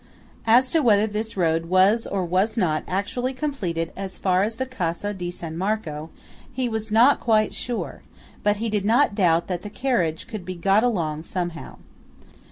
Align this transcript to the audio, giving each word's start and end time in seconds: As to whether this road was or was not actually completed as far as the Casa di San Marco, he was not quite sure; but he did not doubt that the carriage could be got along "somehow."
As 0.47 0.71
to 0.71 0.79
whether 0.81 1.05
this 1.05 1.37
road 1.37 1.65
was 1.67 2.07
or 2.07 2.25
was 2.25 2.57
not 2.57 2.83
actually 2.87 3.33
completed 3.33 3.93
as 3.95 4.17
far 4.17 4.41
as 4.41 4.55
the 4.55 4.65
Casa 4.65 5.13
di 5.13 5.29
San 5.29 5.55
Marco, 5.55 6.09
he 6.51 6.67
was 6.67 6.91
not 6.91 7.19
quite 7.19 7.53
sure; 7.53 8.01
but 8.41 8.57
he 8.57 8.67
did 8.67 8.83
not 8.83 9.13
doubt 9.13 9.45
that 9.45 9.61
the 9.61 9.69
carriage 9.69 10.25
could 10.25 10.43
be 10.43 10.55
got 10.55 10.83
along 10.83 11.21
"somehow." 11.21 11.77